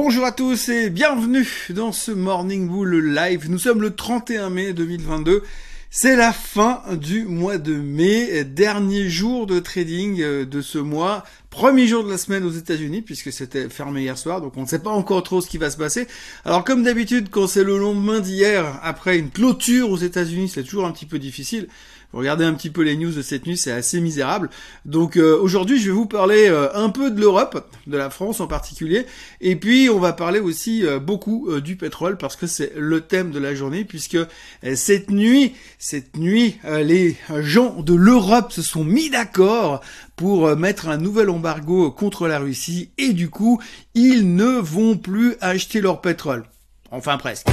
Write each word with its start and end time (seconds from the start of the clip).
Bonjour 0.00 0.24
à 0.24 0.30
tous 0.30 0.68
et 0.68 0.90
bienvenue 0.90 1.44
dans 1.70 1.90
ce 1.90 2.12
Morning 2.12 2.68
Bull 2.68 3.12
Live. 3.12 3.50
Nous 3.50 3.58
sommes 3.58 3.82
le 3.82 3.96
31 3.96 4.48
mai 4.48 4.72
2022. 4.72 5.42
C'est 5.90 6.14
la 6.14 6.32
fin 6.32 6.82
du 6.92 7.24
mois 7.24 7.58
de 7.58 7.74
mai, 7.74 8.44
dernier 8.44 9.08
jour 9.08 9.48
de 9.48 9.58
trading 9.58 10.20
euh, 10.20 10.44
de 10.44 10.62
ce 10.62 10.78
mois, 10.78 11.24
premier 11.50 11.88
jour 11.88 12.04
de 12.04 12.10
la 12.10 12.16
semaine 12.16 12.44
aux 12.44 12.52
États-Unis 12.52 13.02
puisque 13.02 13.32
c'était 13.32 13.68
fermé 13.68 14.02
hier 14.02 14.16
soir, 14.16 14.40
donc 14.40 14.56
on 14.56 14.62
ne 14.62 14.66
sait 14.68 14.78
pas 14.78 14.90
encore 14.90 15.24
trop 15.24 15.40
ce 15.40 15.48
qui 15.48 15.58
va 15.58 15.68
se 15.68 15.76
passer. 15.76 16.06
Alors 16.44 16.62
comme 16.62 16.84
d'habitude, 16.84 17.28
quand 17.28 17.48
c'est 17.48 17.64
le 17.64 17.76
lendemain 17.76 18.20
d'hier, 18.20 18.78
après 18.84 19.18
une 19.18 19.30
clôture 19.30 19.90
aux 19.90 19.96
États-Unis, 19.96 20.48
c'est 20.48 20.62
toujours 20.62 20.86
un 20.86 20.92
petit 20.92 21.06
peu 21.06 21.18
difficile 21.18 21.66
regardez 22.12 22.44
un 22.44 22.54
petit 22.54 22.70
peu 22.70 22.82
les 22.82 22.96
news 22.96 23.12
de 23.12 23.22
cette 23.22 23.46
nuit, 23.46 23.56
c'est 23.56 23.72
assez 23.72 24.00
misérable. 24.00 24.50
Donc 24.84 25.16
euh, 25.16 25.38
aujourd'hui, 25.38 25.78
je 25.78 25.86
vais 25.90 25.96
vous 25.96 26.06
parler 26.06 26.48
euh, 26.48 26.68
un 26.74 26.90
peu 26.90 27.10
de 27.10 27.20
l'Europe, 27.20 27.68
de 27.86 27.96
la 27.96 28.10
France 28.10 28.40
en 28.40 28.46
particulier, 28.46 29.06
et 29.40 29.56
puis 29.56 29.88
on 29.90 29.98
va 29.98 30.12
parler 30.12 30.40
aussi 30.40 30.86
euh, 30.86 30.98
beaucoup 30.98 31.48
du 31.60 31.76
pétrole 31.76 32.16
parce 32.16 32.36
que 32.36 32.46
c'est 32.46 32.72
le 32.76 33.00
thème 33.00 33.30
de 33.30 33.38
la 33.38 33.54
journée, 33.54 33.84
puisque 33.84 34.18
cette 34.74 35.10
nuit, 35.10 35.54
cette 35.78 36.16
nuit, 36.16 36.58
les 36.64 37.16
gens 37.40 37.82
de 37.82 37.94
l'Europe 37.94 38.52
se 38.52 38.62
sont 38.62 38.84
mis 38.84 39.10
d'accord 39.10 39.80
pour 40.16 40.56
mettre 40.56 40.88
un 40.88 40.96
nouvel 40.96 41.30
embargo 41.30 41.90
contre 41.90 42.26
la 42.28 42.38
Russie, 42.38 42.90
et 42.98 43.12
du 43.12 43.30
coup, 43.30 43.60
ils 43.94 44.34
ne 44.34 44.58
vont 44.58 44.96
plus 44.96 45.36
acheter 45.40 45.80
leur 45.80 46.00
pétrole. 46.00 46.44
Enfin 46.90 47.18
presque. 47.18 47.46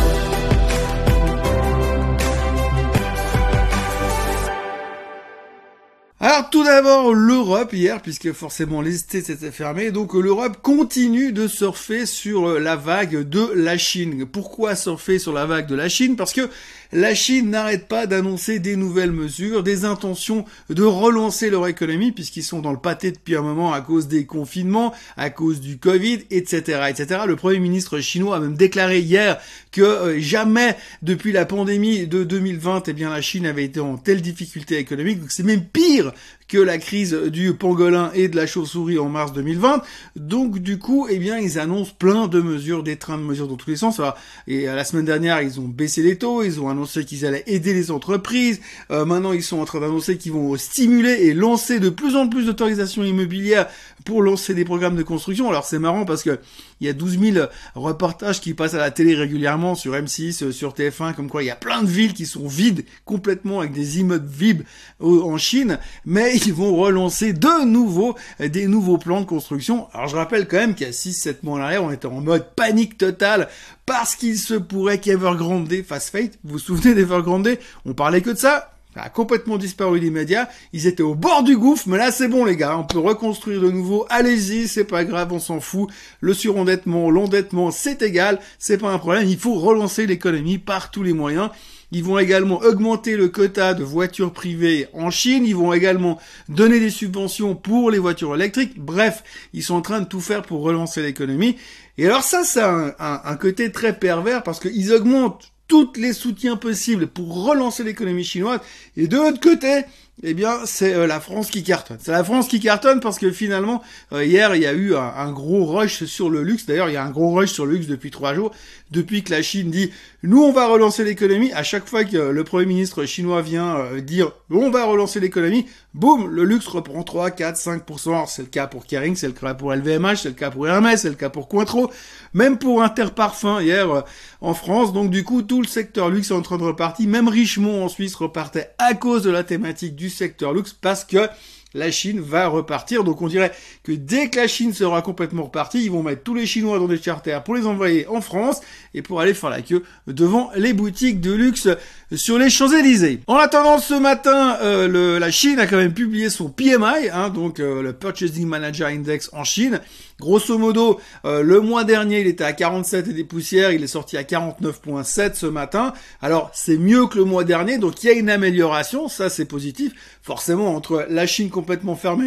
Alors 6.36 6.50
tout 6.50 6.66
d'abord 6.66 7.14
l'Europe 7.14 7.72
hier, 7.72 8.02
puisque 8.02 8.34
forcément 8.34 8.82
les 8.82 9.00
États 9.00 9.22
s'étaient 9.22 9.52
fermés, 9.52 9.92
donc 9.92 10.14
l'Europe 10.14 10.58
continue 10.62 11.32
de 11.32 11.48
surfer 11.48 12.06
sur 12.06 12.60
la 12.60 12.76
vague 12.76 13.30
de 13.30 13.54
la 13.56 13.78
Chine. 13.78 14.26
Pourquoi 14.26 14.76
surfer 14.76 15.18
sur 15.18 15.32
la 15.32 15.46
vague 15.46 15.66
de 15.66 15.76
la 15.76 15.88
Chine? 15.88 16.18
Parce 16.18 16.34
que 16.34 16.50
la 16.92 17.16
Chine 17.16 17.50
n'arrête 17.50 17.88
pas 17.88 18.08
d'annoncer 18.08 18.60
des 18.60 18.76
nouvelles 18.76 19.12
mesures, 19.12 19.64
des 19.64 19.86
intentions 19.86 20.46
de 20.70 20.84
relancer 20.84 21.50
leur 21.50 21.68
économie, 21.68 22.12
puisqu'ils 22.12 22.44
sont 22.44 22.62
dans 22.62 22.72
le 22.72 22.80
pâté 22.80 23.12
depuis 23.12 23.36
un 23.36 23.42
moment 23.42 23.74
à 23.74 23.82
cause 23.82 24.08
des 24.08 24.26
confinements, 24.26 24.94
à 25.18 25.30
cause 25.30 25.62
du 25.62 25.78
Covid, 25.78 26.26
etc., 26.32 26.84
etc. 26.90 27.22
Le 27.28 27.36
Premier 27.36 27.60
ministre 27.60 28.00
chinois 28.00 28.38
a 28.38 28.40
même 28.40 28.56
déclaré 28.56 29.00
hier 29.00 29.40
que 29.72 29.82
euh, 29.82 30.20
jamais 30.20 30.76
depuis 31.02 31.32
la 31.32 31.46
pandémie 31.46 32.08
de 32.08 32.24
2020, 32.24 32.88
eh 32.88 32.94
bien 32.94 33.10
la 33.10 33.22
Chine 33.22 33.46
avait 33.46 33.66
été 33.66 33.80
en 33.80 33.98
telle 33.98 34.22
difficulté 34.22 34.78
économique. 34.78 35.20
Donc 35.20 35.32
c'est 35.32 35.44
même 35.44 35.64
pire 35.64 36.14
que 36.48 36.58
la 36.58 36.78
crise 36.78 37.14
du 37.14 37.54
pangolin 37.54 38.12
et 38.14 38.28
de 38.28 38.36
la 38.36 38.46
chauve-souris 38.46 39.00
en 39.00 39.10
mars 39.10 39.34
2020. 39.34 39.82
Donc 40.16 40.60
du 40.60 40.78
coup, 40.78 41.08
eh 41.10 41.18
bien, 41.18 41.40
ils 41.40 41.60
annoncent 41.60 41.94
plein 41.98 42.28
de 42.28 42.40
mesures, 42.40 42.84
des 42.84 42.98
trains 42.98 43.18
de 43.18 43.24
mesures 43.24 43.48
dans 43.48 43.56
tous 43.56 43.70
les 43.70 43.76
sens. 43.76 44.00
Et 44.48 44.66
la 44.66 44.84
semaine 44.84 45.06
dernière, 45.06 45.42
ils 45.42 45.60
ont 45.60 45.68
baissé 45.68 46.04
les 46.04 46.18
taux, 46.18 46.44
ils 46.44 46.60
ont 46.60 46.70
annoncé 46.70 47.04
qu'ils 47.06 47.26
allaient 47.26 47.44
aider 47.48 47.74
les 47.74 47.92
entreprises. 47.92 48.62
Euh, 48.92 49.06
maintenant, 49.06 49.34
ils 49.34 49.44
sont 49.44 49.60
en 49.60 49.66
train 49.66 49.80
d'annoncer 49.80 50.18
qu'ils 50.18 50.34
vont 50.34 50.56
stimuler 50.58 51.28
et 51.28 51.34
lancer 51.34 51.80
de 51.80 51.90
plus 51.90 52.16
en 52.16 52.28
plus 52.28 52.46
d'autorisations 52.46 53.04
immobilières 53.04 53.68
pour 54.04 54.22
lancer 54.22 54.54
des 54.54 54.66
programmes 54.66 54.96
de 54.96 55.04
construction. 55.04 55.50
Alors 55.50 55.66
c'est 55.66 55.80
marrant 55.80 56.06
parce 56.06 56.22
que 56.22 56.40
il 56.82 56.88
y 56.88 56.90
a 56.90 56.94
12 56.94 57.20
000 57.20 57.48
reportages 57.74 58.42
qui 58.42 58.54
passent 58.54 58.74
à 58.74 58.80
la 58.80 58.92
télé 58.92 59.16
régulièrement 59.16 59.76
sur 59.76 59.94
M6, 59.94 60.44
euh, 60.44 60.52
sur 60.52 60.74
TF1, 60.74 61.14
comme 61.16 61.30
quoi 61.30 61.42
il 61.42 61.48
y 61.48 61.52
a 61.52 61.56
plein 61.56 61.82
de 61.82 61.88
villes 61.88 62.14
qui 62.14 62.26
sont 62.26 62.48
vides 62.48 62.86
complètement 63.06 63.62
avec 63.62 63.72
des 63.72 64.00
immeubles 64.00 64.28
vides 64.28 64.66
en 65.00 65.38
Chine, 65.38 65.80
mais 66.06 66.35
ils 66.46 66.54
vont 66.54 66.76
relancer 66.76 67.34
de 67.34 67.66
nouveau 67.66 68.16
euh, 68.42 68.48
des 68.48 68.68
nouveaux 68.68 68.98
plans 68.98 69.22
de 69.22 69.26
construction. 69.26 69.88
Alors 69.94 70.08
je 70.08 70.16
rappelle 70.16 70.48
quand 70.48 70.58
même 70.58 70.76
qu'il 70.76 70.88
y 70.88 70.90
a 70.90 70.94
6-7 70.94 71.38
mois 71.44 71.60
en 71.60 71.62
arrière, 71.62 71.84
on 71.84 71.92
était 71.92 72.08
en 72.08 72.22
mode 72.22 72.48
panique 72.56 72.98
totale 72.98 73.48
parce 73.86 74.16
qu'il 74.16 74.38
se 74.38 74.56
pourrait 74.56 75.00
qu'Evergrande 75.00 75.72
fasse 75.88 76.10
fate. 76.10 76.34
Vous 76.44 76.54
vous 76.54 76.60
souvenez 76.60 76.94
d'Evergrande 76.94 77.58
On 77.86 77.94
parlait 77.94 78.22
que 78.22 78.32
de 78.32 78.38
ça 78.38 78.72
ça 78.96 79.04
a 79.04 79.10
complètement 79.10 79.58
disparu 79.58 80.00
des 80.00 80.10
médias. 80.10 80.48
Ils 80.72 80.88
étaient 80.88 81.04
au 81.04 81.16
bord 81.16 81.44
du 81.44 81.58
gouffre, 81.58 81.84
mais 81.90 81.98
là 81.98 82.14
c'est 82.14 82.30
bon 82.30 82.46
les 82.46 82.56
gars, 82.56 82.78
on 82.78 82.86
peut 82.86 82.98
reconstruire 82.98 83.60
de 83.60 83.70
nouveau. 83.70 84.06
Allez-y, 84.10 84.70
c'est 84.70 84.86
pas 84.86 85.04
grave, 85.04 85.34
on 85.34 85.40
s'en 85.40 85.60
fout. 85.60 85.90
Le 86.22 86.34
surendettement, 86.34 87.12
l'endettement, 87.12 87.72
c'est 87.72 88.02
égal, 88.02 88.40
c'est 88.58 88.78
pas 88.78 88.92
un 88.92 88.98
problème. 88.98 89.28
Il 89.28 89.38
faut 89.38 89.56
relancer 89.56 90.08
l'économie 90.08 90.60
par 90.60 90.92
tous 90.92 91.04
les 91.04 91.12
moyens. 91.12 91.50
Ils 91.96 92.04
vont 92.04 92.20
également 92.20 92.58
augmenter 92.58 93.16
le 93.16 93.30
quota 93.30 93.74
de 93.74 93.86
voitures 93.86 94.34
privées 94.34 94.90
en 94.92 95.12
Chine. 95.12 95.46
Ils 95.46 95.56
vont 95.56 95.72
également 95.72 96.20
donner 96.50 96.82
des 96.82 96.90
subventions 96.90 97.56
pour 97.56 97.90
les 97.90 98.00
voitures 98.00 98.36
électriques. 98.36 98.78
Bref, 98.78 99.24
ils 99.54 99.64
sont 99.64 99.76
en 99.76 99.82
train 99.82 100.02
de 100.02 100.06
tout 100.06 100.20
faire 100.20 100.42
pour 100.42 100.62
relancer 100.62 101.02
l'économie. 101.02 101.56
Et 101.98 102.06
alors 102.06 102.24
ça, 102.24 102.44
c'est 102.44 102.62
un, 102.62 102.94
un 103.00 103.36
côté 103.38 103.72
très 103.72 103.98
pervers 103.98 104.44
parce 104.44 104.60
qu'ils 104.60 104.92
augmentent 104.92 105.54
tous 105.70 105.94
les 105.96 106.12
soutiens 106.12 106.58
possibles 106.58 107.08
pour 107.08 107.46
relancer 107.46 107.86
l'économie 107.86 108.26
chinoise. 108.26 108.60
Et 108.98 109.08
de 109.08 109.16
l'autre 109.16 109.40
côté, 109.40 109.84
eh 110.24 110.34
bien, 110.34 110.60
c'est 110.66 110.94
euh, 110.94 111.08
la 111.08 111.20
France 111.20 111.50
qui 111.52 111.62
cartonne. 111.62 111.98
C'est 112.00 112.12
la 112.12 112.24
France 112.24 112.48
qui 112.48 112.62
cartonne 112.62 113.02
parce 113.02 113.20
que 113.20 113.32
finalement, 113.32 113.84
euh, 114.14 114.24
hier, 114.24 114.56
il 114.56 114.62
y 114.62 114.66
a 114.66 114.72
eu 114.72 114.96
un, 114.96 115.32
gros 115.32 115.66
rush 115.66 116.06
sur 116.06 116.30
le 116.30 116.42
luxe. 116.42 116.66
D'ailleurs, 116.66 116.90
il 116.90 116.94
y 116.94 116.98
a 116.98 117.04
un 117.04 117.10
gros 117.10 117.34
rush 117.34 117.52
sur 117.52 117.66
le 117.66 117.74
luxe 117.74 117.88
depuis 117.88 118.12
trois 118.12 118.34
jours. 118.34 118.52
Depuis 118.92 119.24
que 119.24 119.32
la 119.32 119.42
Chine 119.42 119.72
dit, 119.72 119.92
nous, 120.24 120.42
on 120.42 120.54
va 120.54 120.68
relancer 120.68 121.04
l'économie. 121.04 121.52
À 121.52 121.64
chaque 121.64 121.88
fois 121.88 122.06
que 122.06 122.18
le 122.18 122.44
Premier 122.46 122.66
ministre 122.66 123.04
chinois 123.04 123.42
vient 123.42 123.76
euh, 123.76 124.00
dire, 124.00 124.32
on 124.50 124.70
va 124.70 124.86
relancer 124.86 125.20
l'économie, 125.20 125.66
boum, 125.94 126.30
le 126.30 126.46
luxe 126.46 126.68
reprend 126.68 127.04
3, 127.04 127.32
4, 127.32 127.58
5%. 127.58 128.26
C'est 128.28 128.44
le 128.44 128.48
cas 128.48 128.68
pour 128.68 128.86
Kering, 128.86 129.18
c'est 129.18 129.28
le 129.28 129.34
cas 129.34 129.54
pour 129.54 129.74
LVMH, 129.74 130.16
c'est 130.16 130.30
le 130.30 130.36
cas 130.36 130.50
pour 130.50 130.66
Hermès, 130.66 131.02
c'est 131.02 131.10
le 131.10 131.16
cas 131.16 131.30
pour 131.30 131.50
Cointreau, 131.50 131.92
même 132.34 132.58
pour 132.58 132.82
Interparfum 132.82 133.60
hier 133.62 134.04
en 134.40 134.54
France. 134.54 134.94
Donc 134.94 135.10
du 135.10 135.24
coup, 135.24 135.42
tout 135.42 135.62
le 135.62 135.68
secteur 135.68 136.10
luxe 136.10 136.32
est 136.32 136.36
en 136.36 136.42
train 136.42 136.58
de 136.58 136.64
repartir. 136.64 137.08
Même 137.10 137.28
Richemont 137.28 137.84
en 137.84 137.90
Suisse 137.90 138.16
repartait 138.16 138.70
à 138.78 138.94
cause 138.94 139.24
de 139.24 139.30
la 139.30 139.44
thématique 139.44 139.96
du 139.96 140.05
secteur 140.10 140.54
luxe 140.54 140.74
parce 140.74 141.04
que 141.04 141.28
la 141.76 141.92
Chine 141.92 142.20
va 142.20 142.48
repartir. 142.48 143.04
Donc 143.04 143.22
on 143.22 143.28
dirait 143.28 143.52
que 143.84 143.92
dès 143.92 144.30
que 144.30 144.38
la 144.38 144.48
Chine 144.48 144.74
sera 144.74 145.02
complètement 145.04 145.44
repartie, 145.44 145.84
ils 145.84 145.92
vont 145.92 146.02
mettre 146.02 146.24
tous 146.24 146.34
les 146.34 146.48
Chinois 146.48 146.80
dans 146.80 146.88
des 146.88 147.02
charters 147.02 147.44
pour 147.44 147.54
les 147.54 147.68
envoyer 147.68 148.08
en 148.08 148.22
France 148.22 148.62
et 148.94 149.02
pour 149.02 149.22
aller 149.22 149.34
faire 149.34 149.50
la 149.50 149.62
queue 149.62 149.84
devant 150.08 150.50
les 150.56 150.74
boutiques 150.74 151.22
de 151.22 151.34
luxe 151.34 151.68
sur 152.16 152.40
les 152.40 152.50
Champs-Élysées. 152.50 153.20
En 153.28 153.36
attendant, 153.36 153.78
ce 153.78 153.94
matin, 153.94 154.58
euh, 154.62 155.20
la 155.20 155.32
Chine 155.32 155.60
a 155.60 155.68
quand 155.68 155.78
même 155.78 155.94
publié 155.94 156.30
son 156.30 156.50
PMI, 156.50 157.10
hein, 157.12 157.30
donc 157.30 157.60
euh, 157.60 157.82
le 157.82 157.94
Purchasing 157.94 158.48
Manager 158.48 158.88
Index 158.88 159.30
en 159.34 159.44
Chine. 159.44 159.82
Grosso 160.20 160.58
modo, 160.58 161.02
euh, 161.26 161.42
le 161.42 161.60
mois 161.60 161.84
dernier, 161.84 162.22
il 162.22 162.28
était 162.28 162.46
à 162.46 162.54
47 162.54 163.10
et 163.10 163.14
des 163.14 163.26
poussières, 163.26 163.72
il 163.72 163.84
est 163.84 163.88
sorti 163.88 164.16
à 164.16 164.24
49.7 164.24 165.34
ce 165.34 165.46
matin. 165.46 165.94
Alors, 166.22 166.52
c'est 166.54 166.78
mieux 166.78 167.08
que 167.08 167.18
le 167.18 167.26
mois 167.26 167.44
dernier, 167.44 167.78
donc 167.78 168.02
il 168.02 168.08
y 168.08 168.10
a 168.10 168.14
une 168.14 168.30
amélioration, 168.30 169.10
ça 169.10 169.30
c'est 169.30 169.44
positif. 169.46 169.92
Forcément, 170.22 170.74
entre 170.74 171.06
la 171.10 171.28
Chine 171.28 171.50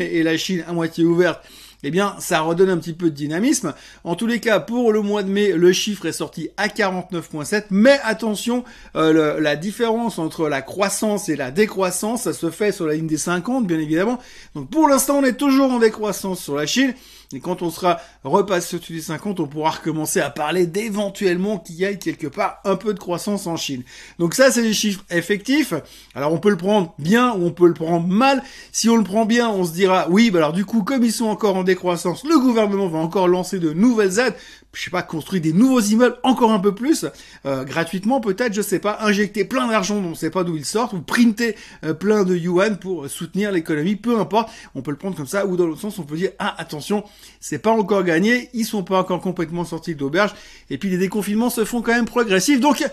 et 0.01 0.23
la 0.23 0.37
Chine 0.37 0.65
à 0.69 0.73
moitié 0.73 1.05
ouverte, 1.05 1.41
eh 1.85 1.91
bien, 1.91 2.17
ça 2.19 2.41
redonne 2.41 2.71
un 2.71 2.79
petit 2.79 2.93
peu 2.93 3.11
de 3.11 3.15
dynamisme. 3.15 3.73
En 4.03 4.17
tous 4.17 4.27
les 4.27 4.41
cas, 4.41 4.59
pour 4.59 4.93
le 4.93 5.01
mois 5.01 5.23
de 5.23 5.31
mai, 5.31 5.53
le 5.53 5.73
chiffre 5.73 6.07
est 6.07 6.13
sorti 6.13 6.51
à 6.57 6.67
49.7. 6.67 7.67
Mais 7.71 8.01
attention, 8.03 8.65
euh, 8.97 9.41
la 9.41 9.55
différence 9.55 10.19
entre 10.19 10.49
la 10.49 10.61
croissance 10.61 11.29
et 11.29 11.37
la 11.37 11.53
décroissance, 11.53 12.23
ça 12.23 12.33
se 12.33 12.51
fait 12.51 12.73
sur 12.73 12.87
la 12.87 12.95
ligne 12.95 13.07
des 13.07 13.17
50, 13.17 13.67
bien 13.67 13.79
évidemment. 13.79 14.19
Donc 14.57 14.71
pour 14.71 14.89
l'instant, 14.89 15.19
on 15.19 15.25
est 15.25 15.35
toujours 15.35 15.71
en 15.71 15.79
décroissance 15.79 16.41
sur 16.41 16.57
la 16.57 16.67
Chine. 16.67 16.95
Et 17.35 17.41
quand 17.41 17.61
on 17.61 17.71
sera 17.71 18.01
repassé 18.25 18.77
au-dessus 18.77 18.95
des 18.95 19.03
50, 19.03 19.41
on 19.41 19.47
pourra 19.47 19.71
recommencer 19.71 20.21
à 20.21 20.31
parler 20.31 20.67
d'éventuellement 20.67 21.59
qu'il 21.59 21.77
y 21.77 21.85
ait 21.85 21.99
quelque 21.99 22.27
part 22.27 22.61
un 22.65 22.77
peu 22.77 22.95
de 22.95 22.99
croissance 22.99 23.47
en 23.47 23.57
Chine. 23.57 23.83
Donc 24.19 24.35
ça, 24.35 24.51
c'est 24.51 24.63
les 24.63 24.73
chiffres 24.73 25.05
effectifs. 25.11 25.75
Alors 26.15 26.33
on 26.33 26.39
peut 26.39 26.49
le 26.49 26.57
prendre 26.57 26.95
bien 26.99 27.33
ou 27.35 27.47
on 27.47 27.51
peut 27.51 27.69
le 27.69 27.75
prendre 27.75 28.07
mal. 28.07 28.43
Si 28.73 28.89
on 28.89 28.97
le 28.97 29.05
prend 29.05 29.27
bien, 29.27 29.51
on 29.51 29.65
se 29.65 29.73
dira, 29.73 30.07
oui, 30.09 30.31
bah 30.31 30.39
alors 30.39 30.53
du 30.55 30.65
coup, 30.65 30.83
comme 30.83 31.05
ils 31.05 31.13
sont 31.13 31.27
encore 31.27 31.57
en 31.57 31.65
décroissance, 31.65 32.25
le 32.25 32.39
gouvernement 32.39 32.89
va 32.89 32.99
encore 32.99 33.29
lancer 33.29 33.59
de 33.59 33.75
nouvelles 33.75 34.19
aides 34.19 34.35
je 34.79 34.85
sais 34.85 34.91
pas, 34.91 35.03
construire 35.03 35.43
des 35.43 35.53
nouveaux 35.53 35.81
immeubles 35.81 36.19
encore 36.23 36.53
un 36.53 36.61
peu 36.61 36.73
plus, 36.73 37.05
euh, 37.47 37.65
gratuitement 37.65 38.21
peut-être, 38.21 38.55
je 38.55 38.63
sais 38.63 38.79
pas, 38.79 38.99
injecter 39.01 39.45
plein 39.45 39.67
d'argent 39.67 40.01
dont 40.01 40.11
on 40.11 40.15
sait 40.15 40.31
pas 40.31 40.45
d'où 40.45 40.57
il 40.57 40.65
sort, 40.65 40.95
ou 40.95 41.01
printer 41.01 41.57
euh, 41.85 41.95
plein 41.95 42.23
de 42.23 42.37
yuan 42.37 42.79
pour 42.79 43.09
soutenir 43.09 43.51
l'économie, 43.51 43.97
peu 43.97 44.21
importe, 44.21 44.51
on 44.77 44.83
peut 44.83 44.93
le 44.93 44.97
prendre 44.97 45.17
comme 45.17 45.27
ça, 45.27 45.47
ou 45.47 45.57
dans 45.57 45.67
l'autre 45.67 45.81
sens, 45.81 45.99
on 45.99 46.05
peut 46.05 46.17
dire, 46.17 46.31
ah 46.39 46.55
attention, 46.59 47.03
c'est 47.41 47.59
pas 47.59 47.73
encore 47.73 48.05
gagné, 48.05 48.51
ils 48.55 48.65
sont 48.65 48.85
pas 48.85 49.01
encore 49.01 49.21
complètement 49.21 49.65
sortis 49.65 49.97
de 49.97 50.01
l'auberge, 50.01 50.33
et 50.71 50.79
puis 50.79 50.91
les 50.91 50.99
déconfinements 50.99 51.51
se 51.51 51.65
font 51.65 51.83
quand 51.83 51.95
même 51.95 52.07
progressifs, 52.07 52.61
donc 52.61 52.85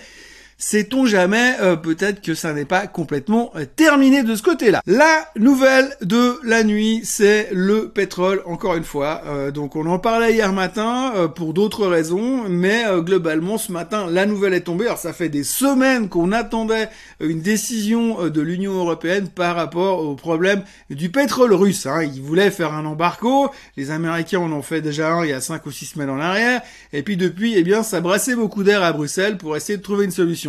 Sait-on 0.57 1.05
jamais, 1.05 1.55
euh, 1.59 1.75
peut-être 1.75 2.21
que 2.21 2.33
ça 2.33 2.53
n'est 2.53 2.63
pas 2.63 2.87
complètement 2.87 3.51
euh, 3.57 3.65
terminé 3.65 4.23
de 4.23 4.35
ce 4.35 4.41
côté-là. 4.41 4.81
La 4.87 5.29
nouvelle 5.37 5.89
de 6.01 6.39
la 6.45 6.63
nuit, 6.63 7.01
c'est 7.03 7.49
le 7.51 7.89
pétrole, 7.89 8.41
encore 8.45 8.75
une 8.75 8.85
fois. 8.85 9.21
Euh, 9.25 9.51
donc 9.51 9.75
on 9.75 9.85
en 9.85 9.99
parlait 9.99 10.33
hier 10.33 10.53
matin 10.53 11.29
pour 11.35 11.53
d'autres 11.53 11.85
raisons, 11.87 12.47
mais 12.47 12.85
globalement 12.99 13.57
ce 13.57 13.73
matin, 13.73 14.07
la 14.09 14.25
nouvelle 14.25 14.53
est 14.53 14.61
tombée. 14.61 14.85
Alors 14.85 14.97
ça 14.97 15.11
fait 15.11 15.27
des 15.27 15.43
semaines 15.43 16.07
qu'on 16.07 16.31
attendait 16.31 16.89
une 17.19 17.41
décision 17.41 18.29
de 18.29 18.41
l'Union 18.41 18.73
européenne 18.73 19.27
par 19.27 19.57
rapport 19.57 19.99
au 20.05 20.15
problème 20.15 20.63
du 20.89 21.09
pétrole 21.09 21.53
russe. 21.53 21.85
Hein. 21.85 22.03
Ils 22.03 22.21
voulaient 22.21 22.51
faire 22.51 22.73
un 22.73 22.85
embargo, 22.85 23.51
les 23.75 23.91
Américains 23.91 24.39
en 24.39 24.51
ont 24.53 24.61
fait 24.61 24.81
déjà 24.81 25.11
un 25.11 25.25
il 25.25 25.31
y 25.31 25.33
a 25.33 25.41
5 25.41 25.65
ou 25.65 25.71
6 25.71 25.85
semaines 25.85 26.09
en 26.09 26.19
arrière, 26.19 26.61
et 26.93 27.03
puis 27.03 27.17
depuis, 27.17 27.55
eh 27.57 27.63
bien, 27.63 27.83
ça 27.83 27.99
brassait 27.99 28.35
beaucoup 28.35 28.63
d'air 28.63 28.83
à 28.83 28.93
Bruxelles 28.93 29.37
pour 29.37 29.57
essayer 29.57 29.77
de 29.77 29.83
trouver 29.83 30.05
une 30.05 30.11
solution. 30.11 30.44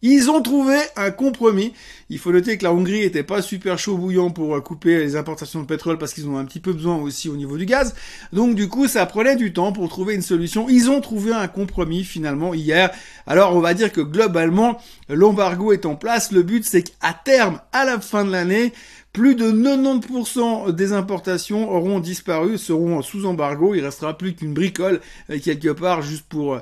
Ils 0.00 0.30
ont 0.30 0.40
trouvé 0.40 0.76
un 0.96 1.10
compromis. 1.10 1.72
Il 2.08 2.18
faut 2.18 2.30
noter 2.30 2.56
que 2.56 2.64
la 2.64 2.72
Hongrie 2.72 3.02
était 3.02 3.24
pas 3.24 3.42
super 3.42 3.78
chaud 3.78 3.96
bouillant 3.96 4.30
pour 4.30 4.54
euh, 4.54 4.60
couper 4.60 4.98
les 4.98 5.16
importations 5.16 5.60
de 5.60 5.66
pétrole 5.66 5.98
parce 5.98 6.14
qu'ils 6.14 6.28
ont 6.28 6.38
un 6.38 6.44
petit 6.44 6.60
peu 6.60 6.72
besoin 6.72 6.96
aussi 6.96 7.28
au 7.28 7.36
niveau 7.36 7.56
du 7.56 7.66
gaz. 7.66 7.94
Donc 8.32 8.54
du 8.54 8.68
coup, 8.68 8.86
ça 8.86 9.04
prenait 9.06 9.36
du 9.36 9.52
temps 9.52 9.72
pour 9.72 9.88
trouver 9.88 10.14
une 10.14 10.22
solution. 10.22 10.68
Ils 10.68 10.88
ont 10.88 11.00
trouvé 11.00 11.32
un 11.32 11.48
compromis 11.48 12.04
finalement 12.04 12.54
hier. 12.54 12.90
Alors 13.26 13.56
on 13.56 13.60
va 13.60 13.74
dire 13.74 13.92
que 13.92 14.00
globalement, 14.00 14.78
l'embargo 15.08 15.72
est 15.72 15.84
en 15.84 15.96
place. 15.96 16.30
Le 16.30 16.42
but 16.42 16.64
c'est 16.64 16.82
qu'à 16.82 17.12
terme, 17.24 17.60
à 17.72 17.84
la 17.84 17.98
fin 17.98 18.24
de 18.24 18.30
l'année, 18.30 18.72
plus 19.12 19.34
de 19.34 19.50
90% 19.50 20.70
des 20.72 20.92
importations 20.92 21.72
auront 21.72 21.98
disparu, 21.98 22.56
seront 22.56 23.02
sous 23.02 23.26
embargo. 23.26 23.74
Il 23.74 23.84
restera 23.84 24.16
plus 24.16 24.34
qu'une 24.34 24.54
bricole 24.54 25.00
euh, 25.30 25.38
quelque 25.40 25.70
part 25.70 26.02
juste 26.02 26.26
pour 26.28 26.54
euh, 26.54 26.60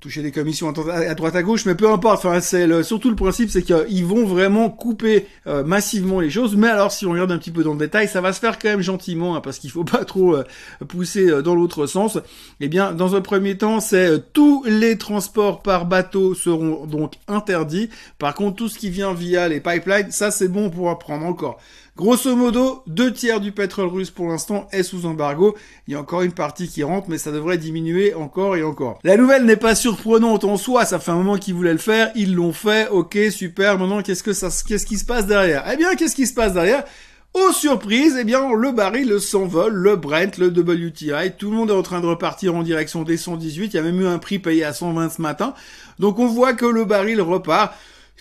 toucher 0.00 0.22
des 0.22 0.32
commissions 0.32 0.68
à 0.68 1.14
droite 1.14 1.36
à 1.36 1.42
gauche, 1.42 1.66
mais 1.66 1.74
peu 1.74 1.90
importe. 1.90 2.24
Enfin, 2.24 2.40
c'est 2.40 2.82
surtout 2.82 3.10
le 3.10 3.16
principe, 3.16 3.50
c'est 3.50 3.62
qu'ils 3.62 4.04
vont 4.04 4.24
vraiment 4.24 4.70
couper 4.70 5.26
euh, 5.46 5.62
massivement 5.62 6.20
les 6.20 6.30
choses. 6.30 6.56
Mais 6.56 6.68
alors, 6.68 6.90
si 6.90 7.06
on 7.06 7.12
regarde 7.12 7.30
un 7.32 7.38
petit 7.38 7.50
peu 7.50 7.62
dans 7.62 7.72
le 7.72 7.78
détail, 7.78 8.08
ça 8.08 8.20
va 8.20 8.32
se 8.32 8.40
faire 8.40 8.58
quand 8.58 8.68
même 8.68 8.80
gentiment, 8.80 9.36
hein, 9.36 9.40
parce 9.40 9.58
qu'il 9.58 9.70
faut 9.70 9.84
pas 9.90 10.04
trop 10.04 10.36
pousser 10.88 11.42
dans 11.42 11.54
l'autre 11.54 11.86
sens. 11.86 12.18
Eh 12.60 12.68
bien, 12.68 12.92
dans 12.92 13.14
un 13.14 13.20
premier 13.20 13.56
temps, 13.56 13.80
c'est 13.80 14.32
tous 14.32 14.64
les 14.66 14.96
transports 14.96 15.62
par 15.62 15.86
bateau 15.86 16.34
seront 16.34 16.86
donc 16.86 17.14
interdits. 17.28 17.90
Par 18.18 18.34
contre, 18.34 18.56
tout 18.56 18.68
ce 18.68 18.78
qui 18.78 18.90
vient 18.90 19.12
via 19.12 19.48
les 19.48 19.60
pipelines, 19.60 20.10
ça 20.10 20.30
c'est 20.30 20.48
bon 20.48 20.70
pour 20.70 20.90
apprendre 20.90 21.26
encore. 21.26 21.58
Grosso 22.00 22.34
modo, 22.34 22.82
deux 22.86 23.12
tiers 23.12 23.40
du 23.40 23.52
pétrole 23.52 23.88
russe 23.88 24.08
pour 24.08 24.26
l'instant 24.26 24.66
est 24.72 24.82
sous 24.82 25.04
embargo. 25.04 25.54
Il 25.86 25.92
y 25.92 25.96
a 25.96 26.00
encore 26.00 26.22
une 26.22 26.32
partie 26.32 26.66
qui 26.66 26.82
rentre, 26.82 27.10
mais 27.10 27.18
ça 27.18 27.30
devrait 27.30 27.58
diminuer 27.58 28.14
encore 28.14 28.56
et 28.56 28.62
encore. 28.62 28.98
La 29.04 29.18
nouvelle 29.18 29.44
n'est 29.44 29.54
pas 29.54 29.74
surprenante 29.74 30.44
en 30.44 30.56
soi, 30.56 30.86
ça 30.86 30.98
fait 30.98 31.10
un 31.10 31.16
moment 31.16 31.36
qu'ils 31.36 31.52
voulaient 31.52 31.74
le 31.74 31.78
faire, 31.78 32.10
ils 32.14 32.34
l'ont 32.34 32.54
fait, 32.54 32.88
ok, 32.88 33.18
super, 33.30 33.78
maintenant 33.78 34.00
qu'est-ce 34.00 34.22
que 34.22 34.32
ça, 34.32 34.48
qu'est-ce 34.66 34.86
qui 34.86 34.96
se 34.96 35.04
passe 35.04 35.26
derrière? 35.26 35.62
Eh 35.70 35.76
bien, 35.76 35.94
qu'est-ce 35.94 36.16
qui 36.16 36.26
se 36.26 36.32
passe 36.32 36.54
derrière? 36.54 36.84
Aux 37.34 37.52
surprises, 37.52 38.16
eh 38.18 38.24
bien, 38.24 38.50
le 38.50 38.72
baril 38.72 39.20
s'envole, 39.20 39.74
le 39.74 39.96
Brent, 39.96 40.38
le 40.38 40.46
WTI, 40.46 41.32
tout 41.36 41.50
le 41.50 41.56
monde 41.58 41.68
est 41.68 41.74
en 41.74 41.82
train 41.82 42.00
de 42.00 42.06
repartir 42.06 42.56
en 42.56 42.62
direction 42.62 43.02
des 43.02 43.18
118, 43.18 43.74
il 43.74 43.76
y 43.76 43.78
a 43.78 43.82
même 43.82 44.00
eu 44.00 44.06
un 44.06 44.18
prix 44.18 44.38
payé 44.38 44.64
à 44.64 44.72
120 44.72 45.10
ce 45.10 45.20
matin. 45.20 45.52
Donc 45.98 46.18
on 46.18 46.28
voit 46.28 46.54
que 46.54 46.64
le 46.64 46.86
baril 46.86 47.20
repart. 47.20 47.74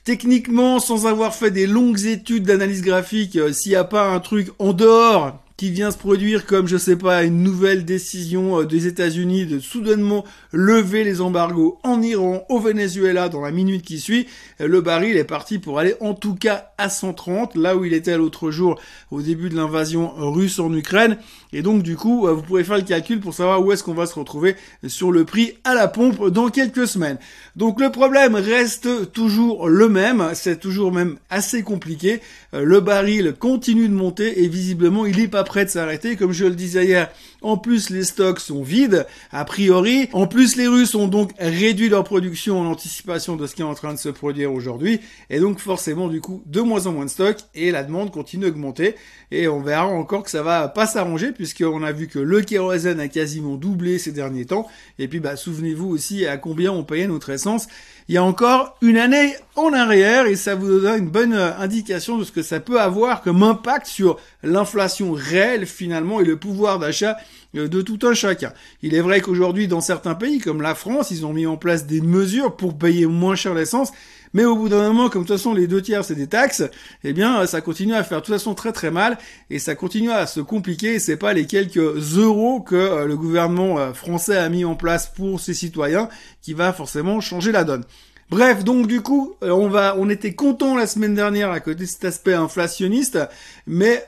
Techniquement, 0.03 0.79
sans 0.79 1.07
avoir 1.07 1.35
fait 1.35 1.51
des 1.51 1.67
longues 1.67 2.05
études 2.05 2.43
d'analyse 2.43 2.81
graphique, 2.81 3.35
euh, 3.35 3.53
s'il 3.53 3.71
n'y 3.71 3.75
a 3.75 3.83
pas 3.83 4.09
un 4.09 4.19
truc 4.19 4.49
en 4.59 4.73
dehors 4.73 5.39
qui 5.59 5.71
vient 5.71 5.91
se 5.91 5.97
produire 5.97 6.45
comme, 6.45 6.69
je 6.69 6.77
sais 6.77 6.95
pas, 6.95 7.25
une 7.25 7.43
nouvelle 7.43 7.83
décision 7.83 8.61
euh, 8.61 8.65
des 8.65 8.87
États-Unis 8.87 9.45
de 9.45 9.59
soudainement 9.59 10.23
lever 10.53 11.03
les 11.03 11.19
embargos 11.19 11.79
en 11.83 12.01
Iran, 12.01 12.45
au 12.47 12.61
Venezuela 12.61 13.27
dans 13.27 13.41
la 13.41 13.51
minute 13.51 13.83
qui 13.83 13.99
suit, 13.99 14.25
euh, 14.61 14.69
le 14.69 14.79
baril 14.79 15.17
est 15.17 15.25
parti 15.25 15.59
pour 15.59 15.77
aller 15.77 15.95
en 15.99 16.13
tout 16.13 16.33
cas 16.33 16.71
à 16.77 16.87
130, 16.87 17.55
là 17.55 17.75
où 17.75 17.83
il 17.83 17.91
était 17.91 18.15
l'autre 18.15 18.51
jour 18.51 18.79
au 19.11 19.21
début 19.21 19.49
de 19.49 19.57
l'invasion 19.57 20.13
russe 20.31 20.59
en 20.59 20.73
Ukraine. 20.73 21.17
Et 21.51 21.61
donc 21.61 21.83
du 21.83 21.97
coup, 21.97 22.25
euh, 22.25 22.31
vous 22.31 22.41
pouvez 22.41 22.63
faire 22.63 22.77
le 22.77 22.83
calcul 22.83 23.19
pour 23.19 23.33
savoir 23.33 23.61
où 23.61 23.73
est-ce 23.73 23.83
qu'on 23.83 23.93
va 23.93 24.05
se 24.05 24.17
retrouver 24.17 24.55
sur 24.87 25.11
le 25.11 25.25
prix 25.25 25.55
à 25.65 25.75
la 25.75 25.89
pompe 25.89 26.29
dans 26.29 26.47
quelques 26.47 26.87
semaines. 26.87 27.17
Donc 27.57 27.81
le 27.81 27.91
problème 27.91 28.35
reste 28.35 29.11
toujours 29.11 29.67
le 29.67 29.89
même, 29.89 30.29
c'est 30.35 30.61
toujours 30.61 30.93
même 30.93 31.17
assez 31.29 31.63
compliqué. 31.63 32.21
Le 32.53 32.79
baril 32.79 33.33
continue 33.37 33.89
de 33.89 33.93
monter 33.93 34.41
et 34.41 34.47
visiblement 34.47 35.05
il 35.05 35.19
est 35.19 35.27
pas 35.27 35.43
prêt 35.49 35.65
de 35.65 35.69
s'arrêter. 35.69 36.15
Comme 36.15 36.31
je 36.31 36.45
le 36.45 36.55
disais 36.55 36.85
hier, 36.85 37.11
en 37.41 37.57
plus 37.57 37.89
les 37.89 38.03
stocks 38.03 38.39
sont 38.39 38.63
vides, 38.63 39.05
a 39.31 39.43
priori. 39.43 40.07
En 40.13 40.27
plus 40.27 40.55
les 40.55 40.67
Russes 40.67 40.95
ont 40.95 41.07
donc 41.07 41.31
réduit 41.39 41.89
leur 41.89 42.05
production 42.05 42.61
en 42.61 42.65
anticipation 42.65 43.35
de 43.35 43.47
ce 43.47 43.55
qui 43.55 43.61
est 43.61 43.65
en 43.65 43.73
train 43.73 43.93
de 43.93 43.99
se 43.99 44.09
produire 44.09 44.53
aujourd'hui. 44.53 45.01
Et 45.29 45.39
donc 45.39 45.59
forcément 45.59 46.07
du 46.07 46.21
coup 46.21 46.41
de 46.45 46.61
moins 46.61 46.87
en 46.87 46.93
moins 46.93 47.05
de 47.05 47.09
stocks 47.09 47.39
et 47.55 47.71
la 47.71 47.83
demande 47.83 48.11
continue 48.11 48.45
d'augmenter. 48.45 48.95
Et 49.31 49.47
on 49.47 49.59
verra 49.59 49.87
encore 49.87 50.23
que 50.23 50.31
ça 50.31 50.43
va 50.43 50.69
pas 50.69 50.85
s'arranger 50.85 51.31
puisqu'on 51.31 51.83
a 51.83 51.91
vu 51.91 52.07
que 52.07 52.19
le 52.19 52.41
kérosène 52.41 52.99
a 52.99 53.07
quasiment 53.07 53.55
doublé 53.55 53.97
ces 53.97 54.11
derniers 54.11 54.45
temps. 54.45 54.67
Et 54.99 55.07
puis 55.07 55.19
bah 55.19 55.35
souvenez-vous 55.35 55.89
aussi 55.89 56.25
à 56.25 56.37
combien 56.37 56.71
on 56.71 56.83
payait 56.83 57.07
notre 57.07 57.31
essence 57.31 57.67
il 58.09 58.15
y 58.15 58.17
a 58.17 58.23
encore 58.23 58.75
une 58.81 58.97
année 58.97 59.35
en 59.55 59.71
arrière 59.71 60.25
et 60.25 60.35
ça 60.35 60.55
vous 60.55 60.79
donne 60.79 61.03
une 61.03 61.09
bonne 61.09 61.35
indication 61.35 62.17
de 62.17 62.23
ce 62.23 62.31
que 62.31 62.41
ça 62.41 62.59
peut 62.59 62.81
avoir 62.81 63.21
comme 63.21 63.43
impact 63.43 63.85
sur 63.85 64.17
l'inflation 64.41 65.11
réelle 65.11 65.38
finalement 65.65 66.19
et 66.19 66.25
le 66.25 66.37
pouvoir 66.37 66.79
d'achat 66.79 67.17
euh, 67.55 67.67
de 67.67 67.81
tout 67.81 67.99
un 68.03 68.13
chacun. 68.13 68.53
Il 68.81 68.93
est 68.93 69.01
vrai 69.01 69.21
qu'aujourd'hui 69.21 69.67
dans 69.67 69.81
certains 69.81 70.15
pays 70.15 70.39
comme 70.39 70.61
la 70.61 70.75
France, 70.75 71.11
ils 71.11 71.25
ont 71.25 71.33
mis 71.33 71.45
en 71.45 71.57
place 71.57 71.85
des 71.85 72.01
mesures 72.01 72.55
pour 72.55 72.77
payer 72.77 73.05
moins 73.05 73.35
cher 73.35 73.53
l'essence 73.53 73.91
mais 74.33 74.45
au 74.45 74.55
bout 74.55 74.69
d'un 74.69 74.87
moment, 74.87 75.09
comme 75.09 75.23
de 75.23 75.27
toute 75.27 75.37
façon 75.37 75.53
les 75.53 75.67
deux 75.67 75.81
tiers 75.81 76.05
c'est 76.05 76.15
des 76.15 76.27
taxes, 76.27 76.63
eh 77.03 77.13
bien 77.13 77.45
ça 77.47 77.61
continue 77.61 77.95
à 77.95 78.03
faire 78.03 78.21
de 78.21 78.25
toute 78.25 78.35
façon 78.35 78.53
très 78.53 78.71
très 78.71 78.91
mal 78.91 79.17
et 79.49 79.59
ça 79.59 79.75
continue 79.75 80.11
à 80.11 80.27
se 80.27 80.39
compliquer. 80.39 80.99
C'est 80.99 81.17
pas 81.17 81.33
les 81.33 81.45
quelques 81.45 81.77
euros 82.17 82.61
que 82.61 82.75
euh, 82.75 83.05
le 83.05 83.17
gouvernement 83.17 83.79
euh, 83.79 83.93
français 83.93 84.37
a 84.37 84.49
mis 84.49 84.65
en 84.65 84.75
place 84.75 85.07
pour 85.07 85.39
ses 85.39 85.53
citoyens 85.53 86.09
qui 86.41 86.53
va 86.53 86.73
forcément 86.73 87.19
changer 87.21 87.51
la 87.51 87.63
donne. 87.63 87.83
Bref, 88.29 88.63
donc 88.63 88.85
du 88.85 89.01
coup, 89.01 89.35
euh, 89.43 89.49
on 89.97 90.09
était 90.09 90.33
content 90.35 90.77
la 90.77 90.85
semaine 90.85 91.15
dernière 91.15 91.49
à 91.49 91.59
côté 91.59 91.79
de 91.79 91.85
cet 91.85 92.05
aspect 92.05 92.35
inflationniste, 92.35 93.17
mais 93.65 94.05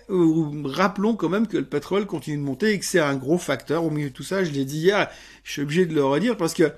rappelons 0.65 1.15
quand 1.15 1.29
même 1.29 1.47
que 1.47 1.57
le 1.57 1.65
pétrole 1.65 2.05
continue 2.05 2.37
de 2.37 2.43
monter 2.43 2.73
et 2.73 2.79
que 2.79 2.85
c'est 2.85 2.99
un 2.99 3.15
gros 3.15 3.39
facteur 3.39 3.83
au 3.83 3.89
milieu 3.89 4.09
de 4.09 4.13
tout 4.13 4.21
ça. 4.21 4.43
Je 4.43 4.51
l'ai 4.51 4.63
dit 4.63 4.77
hier, 4.77 5.09
je 5.43 5.53
suis 5.53 5.61
obligé 5.63 5.87
de 5.87 5.95
le 5.95 6.05
redire 6.05 6.37
parce 6.37 6.53
que 6.53 6.71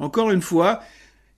encore 0.00 0.32
une 0.32 0.42
fois, 0.42 0.80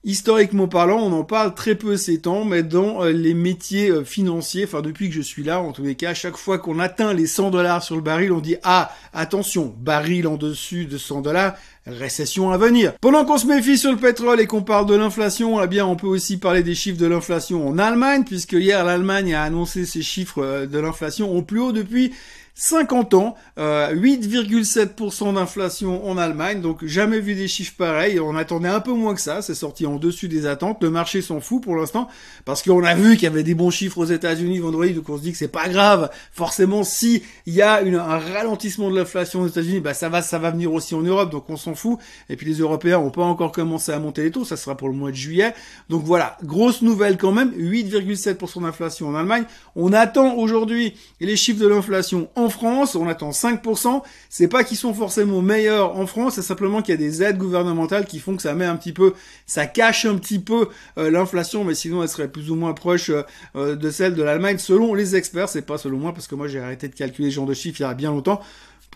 Historiquement 0.03 0.67
parlant, 0.67 0.97
on 0.97 1.11
en 1.11 1.23
parle 1.23 1.53
très 1.53 1.75
peu 1.75 1.95
ces 1.95 2.21
temps, 2.21 2.43
mais 2.43 2.63
dans 2.63 3.03
euh, 3.03 3.11
les 3.11 3.35
métiers 3.35 3.91
euh, 3.91 4.03
financiers, 4.03 4.63
enfin 4.63 4.81
depuis 4.81 5.09
que 5.09 5.13
je 5.13 5.21
suis 5.21 5.43
là, 5.43 5.61
en 5.61 5.73
tous 5.73 5.83
les 5.83 5.93
cas, 5.93 6.15
chaque 6.15 6.37
fois 6.37 6.57
qu'on 6.57 6.79
atteint 6.79 7.13
les 7.13 7.27
100 7.27 7.51
dollars 7.51 7.83
sur 7.83 7.95
le 7.95 8.01
baril, 8.01 8.31
on 8.31 8.39
dit 8.39 8.55
ah 8.63 8.91
attention, 9.13 9.75
baril 9.77 10.25
en 10.25 10.37
dessus 10.37 10.85
de 10.85 10.97
100 10.97 11.21
dollars, 11.21 11.53
récession 11.87 12.51
à 12.51 12.57
venir. 12.57 12.93
Pendant 13.01 13.25
qu'on 13.25 13.37
se 13.37 13.47
méfie 13.47 13.77
sur 13.77 13.91
le 13.91 13.97
pétrole 13.97 14.39
et 14.39 14.47
qu'on 14.47 14.61
parle 14.61 14.85
de 14.85 14.95
l'inflation, 14.95 15.61
eh 15.63 15.67
bien 15.67 15.85
on 15.85 15.95
peut 15.95 16.07
aussi 16.07 16.37
parler 16.37 16.63
des 16.63 16.75
chiffres 16.75 16.99
de 16.99 17.07
l'inflation 17.07 17.67
en 17.67 17.77
Allemagne, 17.77 18.23
puisque 18.23 18.53
hier 18.53 18.83
l'Allemagne 18.83 19.33
a 19.33 19.43
annoncé 19.43 19.85
ses 19.85 20.01
chiffres 20.01 20.43
euh, 20.43 20.65
de 20.65 20.79
l'inflation 20.79 21.35
au 21.35 21.41
plus 21.41 21.59
haut 21.59 21.71
depuis 21.71 22.13
50 22.53 23.13
ans, 23.13 23.35
8,7% 23.57 25.29
euh, 25.29 25.31
d'inflation 25.33 26.07
en 26.07 26.17
Allemagne, 26.17 26.61
donc 26.61 26.85
jamais 26.85 27.19
vu 27.19 27.33
des 27.33 27.47
chiffres 27.47 27.73
pareils. 27.77 28.19
On 28.19 28.35
attendait 28.35 28.69
un 28.69 28.81
peu 28.81 28.91
moins 28.91 29.15
que 29.15 29.21
ça, 29.21 29.41
c'est 29.41 29.55
sorti 29.55 29.85
en 29.85 29.95
dessus 29.95 30.27
des 30.27 30.45
attentes. 30.45 30.83
Le 30.83 30.89
marché 30.89 31.21
s'en 31.21 31.39
fout 31.39 31.63
pour 31.63 31.75
l'instant 31.75 32.07
parce 32.45 32.61
qu'on 32.61 32.83
a 32.83 32.93
vu 32.93 33.15
qu'il 33.15 33.23
y 33.23 33.27
avait 33.27 33.43
des 33.43 33.55
bons 33.55 33.71
chiffres 33.71 33.97
aux 33.99 34.05
États-Unis 34.05 34.59
vendredi, 34.59 34.93
donc 34.93 35.09
on 35.09 35.17
se 35.17 35.23
dit 35.23 35.31
que 35.31 35.37
c'est 35.37 35.47
pas 35.47 35.69
grave. 35.69 36.09
Forcément, 36.33 36.83
si 36.83 37.23
il 37.45 37.53
y 37.53 37.61
a 37.61 37.81
un 37.81 38.19
ralentissement 38.19 38.91
de 38.91 38.97
l'inflation 38.97 39.41
aux 39.41 39.47
États-Unis, 39.47 39.79
bah 39.79 39.93
ça 39.93 40.09
va, 40.09 40.21
ça 40.21 40.37
va 40.37 40.51
venir 40.51 40.73
aussi 40.73 40.93
en 40.93 41.01
Europe, 41.01 41.31
donc 41.31 41.49
on 41.49 41.57
s'en 41.57 41.70
fout. 41.75 41.99
Et 42.29 42.35
puis 42.35 42.45
les 42.47 42.59
Européens 42.59 42.99
ont 42.99 43.11
pas 43.11 43.23
encore 43.23 43.51
commencé 43.51 43.91
à 43.91 43.99
monter 43.99 44.23
les 44.23 44.31
taux, 44.31 44.45
ça 44.45 44.57
sera 44.57 44.75
pour 44.75 44.89
le 44.89 44.95
mois 44.95 45.11
de 45.11 45.15
juillet. 45.15 45.53
Donc 45.89 46.03
voilà, 46.03 46.37
grosse 46.43 46.81
nouvelle 46.81 47.17
quand 47.17 47.31
même, 47.31 47.51
8,7% 47.51 48.63
d'inflation 48.63 49.07
en 49.07 49.15
Allemagne. 49.15 49.43
On 49.75 49.93
attend 49.93 50.35
aujourd'hui 50.35 50.93
les 51.19 51.35
chiffres 51.35 51.61
de 51.61 51.67
l'inflation 51.67 52.29
en 52.35 52.49
France, 52.49 52.95
on 52.95 53.07
attend 53.07 53.31
5%. 53.31 54.01
C'est 54.29 54.47
pas 54.47 54.63
qu'ils 54.63 54.77
sont 54.77 54.93
forcément 54.93 55.41
meilleurs 55.41 55.97
en 55.97 56.05
France, 56.05 56.35
c'est 56.35 56.41
simplement 56.41 56.81
qu'il 56.81 56.93
y 56.93 56.97
a 56.97 56.97
des 56.97 57.23
aides 57.23 57.37
gouvernementales 57.37 58.05
qui 58.05 58.19
font 58.19 58.35
que 58.35 58.41
ça 58.41 58.53
met 58.53 58.65
un 58.65 58.75
petit 58.75 58.93
peu, 58.93 59.13
ça 59.45 59.65
cache 59.65 60.05
un 60.05 60.15
petit 60.15 60.39
peu 60.39 60.69
euh, 60.97 61.11
l'inflation, 61.11 61.63
mais 61.63 61.75
sinon 61.75 62.03
elle 62.03 62.09
serait 62.09 62.27
plus 62.27 62.51
ou 62.51 62.55
moins 62.55 62.73
proche 62.73 63.09
euh, 63.09 63.23
euh, 63.55 63.75
de 63.75 63.89
celle 63.89 64.15
de 64.15 64.23
l'Allemagne 64.23 64.57
selon 64.57 64.93
les 64.93 65.15
experts. 65.15 65.49
C'est 65.49 65.61
pas 65.61 65.77
selon 65.77 65.97
moi 65.97 66.13
parce 66.13 66.27
que 66.27 66.35
moi 66.35 66.47
j'ai 66.47 66.59
arrêté 66.59 66.87
de 66.87 66.95
calculer 66.95 67.29
ce 67.29 67.35
genre 67.35 67.45
de 67.45 67.53
chiffres 67.53 67.79
il 67.79 67.83
y 67.83 67.85
a 67.85 67.93
bien 67.93 68.11
longtemps. 68.11 68.41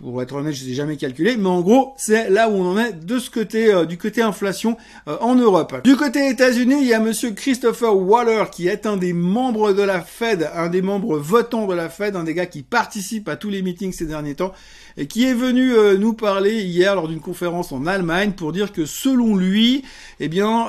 Pour 0.02 0.22
être 0.22 0.36
honnête, 0.36 0.54
je 0.54 0.66
ne 0.66 0.72
ai 0.72 0.74
jamais 0.74 0.98
calculé, 0.98 1.38
mais 1.38 1.48
en 1.48 1.62
gros, 1.62 1.94
c'est 1.96 2.30
là 2.30 2.50
où 2.50 2.54
on 2.56 2.74
en 2.74 2.78
est 2.78 3.06
de 3.06 3.18
ce 3.18 3.30
côté, 3.30 3.74
euh, 3.74 3.86
du 3.86 3.98
côté 3.98 4.22
inflation 4.22 4.76
euh, 5.08 5.16
en 5.22 5.36
Europe. 5.36 5.74
Du 5.86 5.96
côté 5.96 6.28
États-Unis, 6.28 6.80
il 6.82 6.88
y 6.88 6.94
a 6.94 7.00
Monsieur 7.00 7.32
Christopher 7.32 7.96
Waller 7.96 8.44
qui 8.52 8.68
est 8.68 8.86
un 8.88 8.98
des 8.98 9.14
membres 9.14 9.72
de 9.72 9.82
la 9.82 10.02
Fed, 10.02 10.50
un 10.54 10.68
des 10.68 10.82
membres 10.82 11.18
votants 11.18 11.66
de 11.66 11.74
la 11.74 11.88
Fed, 11.88 12.18
un 12.18 12.26
des 12.26 12.34
gars 12.34 12.46
qui 12.46 12.62
participe 12.62 13.30
à 13.30 13.38
tous 13.38 13.50
les 13.50 13.62
meetings 13.62 13.94
ces 13.94 14.06
derniers 14.06 14.36
temps, 14.36 14.52
et 14.98 15.08
qui 15.08 15.24
est 15.24 15.34
venu 15.34 15.72
euh, 15.72 15.98
nous 15.98 16.12
parler 16.12 16.62
hier 16.62 16.94
lors 16.96 17.08
d'une 17.08 17.22
conférence 17.22 17.72
en 17.72 17.86
Allemagne 17.86 18.34
pour 18.34 18.52
dire 18.52 18.74
que 18.74 18.86
selon 18.86 19.38
lui, 19.38 19.86
eh 20.20 20.28
bien, 20.28 20.68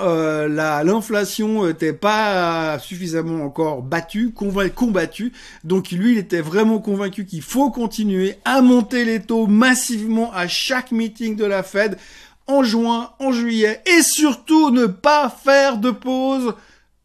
l'inflation 0.48 1.66
n'était 1.66 1.92
pas 1.92 2.78
suffisamment 2.78 3.44
encore 3.44 3.82
battue, 3.82 4.32
combattue, 4.32 5.32
donc 5.64 5.90
lui, 5.90 6.12
il 6.12 6.18
était 6.18 6.40
vraiment 6.40 6.78
convaincu 6.78 7.24
qu'il 7.26 7.42
faut 7.42 7.70
continuer 7.70 8.36
à 8.44 8.60
monter 8.60 9.04
les 9.04 9.15
massivement 9.46 10.32
à 10.32 10.48
chaque 10.48 10.92
meeting 10.92 11.36
de 11.36 11.44
la 11.44 11.62
Fed 11.62 11.98
en 12.46 12.62
juin, 12.62 13.10
en 13.18 13.32
juillet, 13.32 13.82
et 13.86 14.02
surtout 14.02 14.70
ne 14.70 14.86
pas 14.86 15.28
faire 15.28 15.78
de 15.78 15.90
pause 15.90 16.54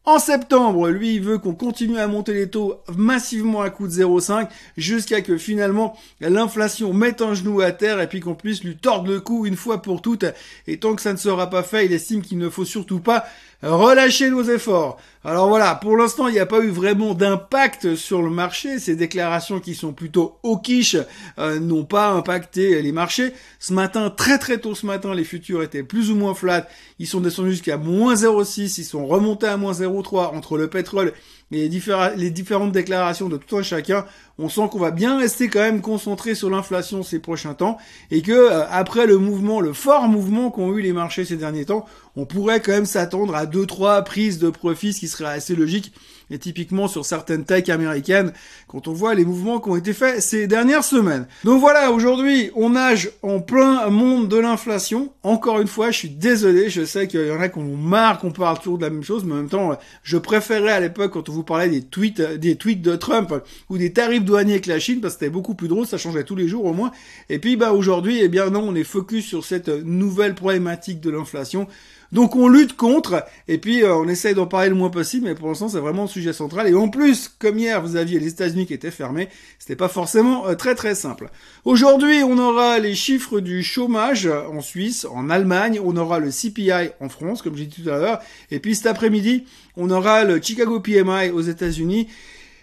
en 0.04 0.18
septembre, 0.18 0.88
lui, 0.88 1.14
il 1.14 1.22
veut 1.22 1.38
qu'on 1.38 1.54
continue 1.54 1.98
à 1.98 2.08
monter 2.08 2.34
les 2.34 2.50
taux 2.50 2.80
massivement 2.96 3.60
à 3.60 3.70
coup 3.70 3.86
de 3.86 3.92
0,5 3.92 4.48
jusqu'à 4.76 5.20
que 5.20 5.38
finalement 5.38 5.96
l'inflation 6.20 6.92
mette 6.92 7.22
un 7.22 7.34
genou 7.34 7.60
à 7.60 7.70
terre 7.70 8.00
et 8.00 8.08
puis 8.08 8.18
qu'on 8.18 8.34
puisse 8.34 8.64
lui 8.64 8.76
tordre 8.76 9.08
le 9.08 9.20
cou 9.20 9.46
une 9.46 9.54
fois 9.54 9.80
pour 9.80 10.02
toutes. 10.02 10.24
Et 10.66 10.78
tant 10.78 10.96
que 10.96 11.02
ça 11.02 11.12
ne 11.12 11.18
sera 11.18 11.48
pas 11.48 11.62
fait, 11.62 11.86
il 11.86 11.92
estime 11.92 12.22
qu'il 12.22 12.38
ne 12.38 12.48
faut 12.48 12.64
surtout 12.64 12.98
pas 12.98 13.24
relâcher 13.62 14.28
nos 14.30 14.42
efforts. 14.42 14.98
Alors 15.24 15.48
voilà, 15.48 15.76
pour 15.76 15.96
l'instant, 15.96 16.26
il 16.26 16.34
n'y 16.34 16.40
a 16.40 16.46
pas 16.46 16.58
eu 16.58 16.70
vraiment 16.70 17.14
d'impact 17.14 17.94
sur 17.94 18.22
le 18.22 18.30
marché. 18.30 18.80
Ces 18.80 18.96
déclarations 18.96 19.60
qui 19.60 19.76
sont 19.76 19.92
plutôt 19.92 20.38
hawkish 20.42 20.96
euh, 21.38 21.60
n'ont 21.60 21.84
pas 21.84 22.08
impacté 22.08 22.82
les 22.82 22.90
marchés. 22.90 23.32
Ce 23.60 23.72
matin, 23.72 24.10
très 24.10 24.38
très 24.38 24.58
tôt 24.58 24.74
ce 24.74 24.84
matin, 24.84 25.14
les 25.14 25.22
futurs 25.22 25.62
étaient 25.62 25.84
plus 25.84 26.10
ou 26.10 26.16
moins 26.16 26.34
flat. 26.34 26.66
Ils 26.98 27.06
sont 27.06 27.20
descendus 27.20 27.52
jusqu'à 27.52 27.76
moins 27.76 28.14
0,6, 28.14 28.80
ils 28.80 28.84
sont 28.84 29.06
remontés 29.06 29.46
à 29.46 29.56
moins 29.56 29.74
0,3 29.92 30.34
entre 30.36 30.56
le 30.56 30.68
pétrole 30.68 31.12
et 31.50 31.68
les, 31.68 32.30
différentes 32.30 32.72
déclarations 32.72 33.28
de 33.28 33.36
tout 33.36 33.58
un 33.58 33.62
chacun, 33.62 34.06
on 34.38 34.48
sent 34.48 34.68
qu'on 34.70 34.78
va 34.78 34.90
bien 34.90 35.18
rester 35.18 35.48
quand 35.48 35.60
même 35.60 35.80
concentré 35.80 36.34
sur 36.34 36.50
l'inflation 36.50 37.02
ces 37.02 37.18
prochains 37.18 37.54
temps 37.54 37.78
et 38.10 38.22
que 38.22 38.32
euh, 38.32 38.64
après 38.70 39.06
le 39.06 39.18
mouvement, 39.18 39.60
le 39.60 39.72
fort 39.72 40.08
mouvement 40.08 40.50
qu'ont 40.50 40.76
eu 40.76 40.82
les 40.82 40.92
marchés 40.92 41.24
ces 41.24 41.36
derniers 41.36 41.66
temps, 41.66 41.86
on 42.16 42.26
pourrait 42.26 42.60
quand 42.60 42.72
même 42.72 42.86
s'attendre 42.86 43.34
à 43.34 43.46
deux 43.46 43.66
trois 43.66 44.02
prises 44.02 44.38
de 44.38 44.50
profit, 44.50 44.92
ce 44.92 45.00
qui 45.00 45.08
serait 45.08 45.32
assez 45.32 45.54
logique. 45.54 45.92
Et 46.30 46.38
typiquement 46.38 46.88
sur 46.88 47.04
certaines 47.04 47.44
techs 47.44 47.68
américaines, 47.68 48.32
quand 48.66 48.88
on 48.88 48.92
voit 48.92 49.14
les 49.14 49.24
mouvements 49.24 49.60
qui 49.60 49.68
ont 49.68 49.76
été 49.76 49.92
faits 49.92 50.22
ces 50.22 50.46
dernières 50.46 50.84
semaines. 50.84 51.26
Donc 51.44 51.60
voilà, 51.60 51.90
aujourd'hui, 51.90 52.50
on 52.54 52.70
nage 52.70 53.10
en 53.22 53.40
plein 53.40 53.90
monde 53.90 54.28
de 54.28 54.38
l'inflation. 54.38 55.12
Encore 55.22 55.60
une 55.60 55.66
fois, 55.66 55.90
je 55.90 55.98
suis 55.98 56.08
désolé, 56.08 56.70
je 56.70 56.86
sais 56.86 57.06
qu'il 57.06 57.26
y 57.26 57.30
en 57.30 57.40
a 57.40 57.50
qui 57.50 57.58
ont 57.58 57.76
marre 57.76 58.18
qu'on 58.18 58.30
parle 58.30 58.58
toujours 58.58 58.78
de 58.78 58.84
la 58.84 58.90
même 58.90 59.02
chose, 59.02 59.24
mais 59.24 59.34
en 59.34 59.38
même 59.38 59.48
temps, 59.50 59.76
je 60.02 60.16
préférais 60.16 60.72
à 60.72 60.80
l'époque 60.80 61.12
quand 61.12 61.28
on 61.28 61.32
vous 61.32 61.42
parlait 61.42 61.68
des 61.68 61.82
tweets, 61.82 62.22
des 62.22 62.56
tweets 62.56 62.80
de 62.80 62.96
Trump 62.96 63.34
ou 63.68 63.76
des 63.76 63.92
tarifs 63.92 64.21
douaniers 64.22 64.52
avec 64.52 64.66
la 64.66 64.78
Chine, 64.78 65.00
parce 65.00 65.14
que 65.14 65.20
c'était 65.20 65.30
beaucoup 65.30 65.54
plus 65.54 65.68
drôle, 65.68 65.86
ça 65.86 65.98
changeait 65.98 66.24
tous 66.24 66.36
les 66.36 66.48
jours 66.48 66.64
au 66.64 66.72
moins. 66.72 66.92
Et 67.28 67.38
puis, 67.38 67.56
bah, 67.56 67.72
aujourd'hui, 67.72 68.20
eh 68.22 68.28
bien 68.28 68.50
non, 68.50 68.60
on 68.68 68.74
est 68.74 68.84
focus 68.84 69.26
sur 69.26 69.44
cette 69.44 69.68
nouvelle 69.68 70.34
problématique 70.34 71.00
de 71.00 71.10
l'inflation. 71.10 71.68
Donc 72.12 72.36
on 72.36 72.46
lutte 72.46 72.76
contre, 72.76 73.24
et 73.48 73.56
puis 73.56 73.82
euh, 73.82 73.96
on 73.96 74.06
essaye 74.06 74.34
d'en 74.34 74.46
parler 74.46 74.68
le 74.68 74.74
moins 74.74 74.90
possible, 74.90 75.24
mais 75.24 75.34
pour 75.34 75.48
l'instant 75.48 75.70
c'est 75.70 75.78
vraiment 75.78 76.04
un 76.04 76.08
sujet 76.08 76.34
central. 76.34 76.68
Et 76.68 76.74
en 76.74 76.90
plus, 76.90 77.34
comme 77.38 77.58
hier 77.58 77.80
vous 77.80 77.96
aviez 77.96 78.20
les 78.20 78.28
États-Unis 78.28 78.66
qui 78.66 78.74
étaient 78.74 78.90
fermés, 78.90 79.30
c'était 79.58 79.76
pas 79.76 79.88
forcément 79.88 80.46
euh, 80.46 80.54
très 80.54 80.74
très 80.74 80.94
simple. 80.94 81.30
Aujourd'hui, 81.64 82.22
on 82.22 82.36
aura 82.36 82.78
les 82.78 82.94
chiffres 82.94 83.40
du 83.40 83.62
chômage 83.62 84.26
en 84.26 84.60
Suisse, 84.60 85.06
en 85.10 85.30
Allemagne, 85.30 85.80
on 85.82 85.96
aura 85.96 86.18
le 86.18 86.28
CPI 86.28 86.90
en 87.00 87.08
France, 87.08 87.40
comme 87.40 87.56
j'ai 87.56 87.64
dit 87.64 87.82
tout 87.82 87.88
à 87.88 87.98
l'heure, 87.98 88.18
et 88.50 88.60
puis 88.60 88.74
cet 88.74 88.86
après-midi, 88.86 89.44
on 89.78 89.90
aura 89.90 90.24
le 90.24 90.38
Chicago 90.42 90.80
PMI 90.80 91.30
aux 91.30 91.40
États-Unis. 91.40 92.08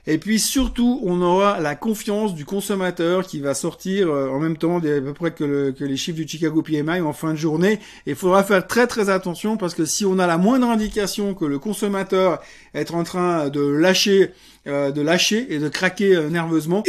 Et 0.08 0.18
puis 0.18 0.40
surtout, 0.40 1.00
on 1.04 1.22
aura 1.22 1.60
la 1.60 1.76
confiance 1.76 2.34
du 2.34 2.46
consommateur 2.46 3.26
qui 3.26 3.40
va 3.40 3.54
sortir 3.54 4.10
euh, 4.10 4.30
en 4.30 4.40
même 4.40 4.58
temps 4.58 4.78
à 4.78 4.82
peu 4.82 5.14
près 5.14 5.32
que, 5.32 5.74
les 5.80 5.98
chiffres 5.98 6.18
du 6.18 6.28
Chicago 6.28 6.62
PMI 6.62 7.02
en 7.02 7.14
fin 7.14 7.32
de 7.32 7.38
journée. 7.38 7.74
Et 8.06 8.12
il 8.12 8.16
faudra 8.16 8.44
faire 8.44 8.66
très 8.66 8.88
très 8.88 9.10
attention 9.10 9.58
parce 9.58 9.74
que 9.74 9.86
si 9.86 10.06
on 10.06 10.20
a 10.20 10.28
la 10.28 10.38
moindre 10.38 10.70
indication 10.70 11.34
que 11.34 11.46
le 11.46 11.60
consommateur 11.60 12.42
est 12.74 12.92
en 12.92 13.04
train 13.04 13.50
de 13.50 13.62
lâcher, 13.62 14.32
euh, 14.68 14.92
de 14.92 15.02
lâcher 15.02 15.54
et 15.54 15.60
de 15.60 15.70
craquer 15.70 16.16
euh, 16.16 16.30
nerveusement. 16.30 16.84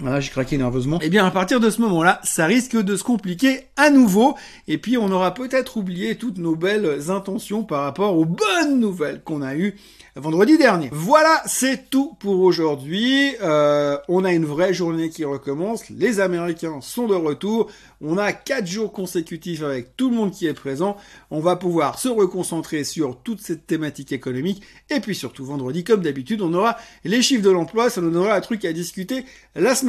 Voilà, 0.00 0.20
j'ai 0.20 0.30
craqué 0.30 0.58
nerveusement. 0.58 0.98
Eh 1.02 1.10
bien, 1.10 1.26
à 1.26 1.30
partir 1.30 1.60
de 1.60 1.70
ce 1.70 1.80
moment-là, 1.82 2.20
ça 2.24 2.46
risque 2.46 2.76
de 2.76 2.96
se 2.96 3.04
compliquer 3.04 3.66
à 3.76 3.90
nouveau. 3.90 4.34
Et 4.68 4.78
puis, 4.78 4.96
on 4.96 5.10
aura 5.10 5.34
peut-être 5.34 5.76
oublié 5.76 6.16
toutes 6.16 6.38
nos 6.38 6.56
belles 6.56 7.10
intentions 7.10 7.64
par 7.64 7.82
rapport 7.82 8.16
aux 8.16 8.24
bonnes 8.24 8.80
nouvelles 8.80 9.22
qu'on 9.22 9.42
a 9.42 9.54
eues 9.54 9.76
vendredi 10.14 10.58
dernier. 10.58 10.90
Voilà, 10.92 11.42
c'est 11.46 11.88
tout 11.88 12.14
pour 12.20 12.40
aujourd'hui. 12.40 13.34
Euh, 13.40 13.96
on 14.08 14.24
a 14.24 14.32
une 14.32 14.44
vraie 14.44 14.74
journée 14.74 15.08
qui 15.08 15.24
recommence. 15.24 15.88
Les 15.88 16.20
Américains 16.20 16.80
sont 16.82 17.06
de 17.06 17.14
retour. 17.14 17.70
On 18.00 18.18
a 18.18 18.32
quatre 18.32 18.66
jours 18.66 18.92
consécutifs 18.92 19.62
avec 19.62 19.96
tout 19.96 20.10
le 20.10 20.16
monde 20.16 20.32
qui 20.32 20.46
est 20.46 20.54
présent. 20.54 20.96
On 21.30 21.40
va 21.40 21.56
pouvoir 21.56 21.98
se 21.98 22.08
reconcentrer 22.08 22.84
sur 22.84 23.16
toute 23.22 23.40
cette 23.40 23.66
thématique 23.66 24.12
économique. 24.12 24.62
Et 24.90 25.00
puis 25.00 25.14
surtout 25.14 25.46
vendredi, 25.46 25.82
comme 25.82 26.02
d'habitude, 26.02 26.42
on 26.42 26.52
aura 26.52 26.76
les 27.04 27.22
chiffres 27.22 27.44
de 27.44 27.50
l'emploi. 27.50 27.88
Ça 27.88 28.00
nous 28.00 28.10
donnera 28.10 28.34
un 28.34 28.40
truc 28.40 28.64
à 28.64 28.72
discuter 28.72 29.24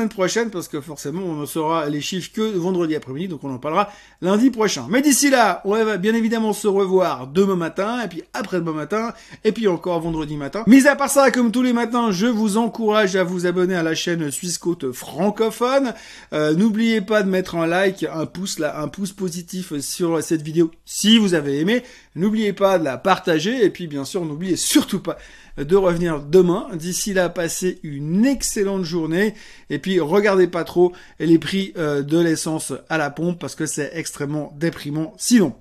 prochaine 0.10 0.50
parce 0.50 0.68
que 0.68 0.82
forcément, 0.82 1.22
on 1.22 1.34
ne 1.34 1.46
saura 1.46 1.90
les 1.90 2.02
chiffres 2.02 2.32
que 2.34 2.42
vendredi 2.42 2.96
après-midi. 2.96 3.28
Donc 3.28 3.44
on 3.44 3.54
en 3.54 3.58
parlera 3.58 3.90
lundi 4.22 4.52
prochain. 4.52 4.88
Mais 4.90 5.02
d'ici 5.02 5.30
là, 5.30 5.62
on 5.66 5.84
va 5.84 5.98
bien 5.98 6.14
évidemment 6.14 6.54
se 6.54 6.68
revoir 6.68 7.28
demain 7.28 7.56
matin 7.56 8.02
et 8.04 8.08
puis 8.08 8.24
après-demain 8.34 8.74
matin 8.74 9.14
et 9.44 9.52
puis 9.52 9.68
encore 9.68 10.00
vendredi 10.00 10.14
vendredi 10.14 10.38
matin. 10.38 10.64
Mis 10.68 10.88
à 10.88 10.96
part 10.96 11.10
ça, 11.10 11.32
comme 11.32 11.52
tous 11.52 11.64
les 11.64 11.74
matins, 11.74 12.12
je 12.12 12.28
vous 12.28 12.58
encourage 12.58 13.16
à 13.16 13.24
vous 13.24 13.46
abonner 13.46 13.76
à 13.76 13.84
la 13.84 13.96
chaîne 13.96 14.30
Suisse 14.30 14.58
Côte 14.58 14.92
francophone. 14.92 15.94
Euh, 16.34 16.54
n'oubliez 16.54 17.02
pas 17.02 17.24
de 17.24 17.30
mettre 17.30 17.56
un 17.56 17.66
like, 17.66 18.04
un 18.04 18.26
pouce 18.26 18.60
là, 18.60 18.80
un 18.80 18.88
pouce 18.88 19.12
positif 19.12 19.78
sur 19.80 20.22
cette 20.22 20.44
vidéo 20.44 20.72
si 20.86 21.18
vous 21.18 21.34
avez 21.34 21.60
aimé. 21.60 21.84
N'oubliez 22.16 22.54
pas 22.54 22.78
de 22.78 22.84
la 22.84 22.98
partager 22.98 23.66
et 23.66 23.70
puis 23.72 23.88
bien 23.88 24.06
sûr, 24.06 24.24
n'oubliez 24.24 24.56
surtout 24.56 25.00
pas 25.00 25.18
de 25.58 25.76
revenir 25.76 26.22
demain. 26.22 26.68
D'ici 26.74 27.14
là, 27.14 27.30
passez 27.30 27.80
une 27.84 28.26
excellente 28.26 28.84
journée 28.84 29.34
et 29.70 29.80
puis 29.80 30.00
regardez 30.00 30.48
pas 30.48 30.64
trop 30.64 30.94
les 31.20 31.40
prix 31.40 31.74
euh, 31.78 32.02
de 32.02 32.20
l'essence 32.20 32.74
à 32.90 32.98
la 32.98 33.10
pompe 33.10 33.40
parce 33.40 33.56
que 33.56 33.66
c'est 33.66 33.92
extrêmement 33.94 34.54
déprimant 34.58 35.14
sinon. 35.18 35.56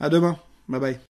À 0.00 0.08
demain. 0.08 0.38
Bye 0.68 0.80
bye. 0.80 0.98